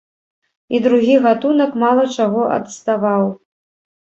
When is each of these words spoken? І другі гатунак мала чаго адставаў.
І 0.77 0.79
другі 0.85 1.17
гатунак 1.27 1.77
мала 1.83 2.07
чаго 2.17 2.41
адставаў. 2.57 3.29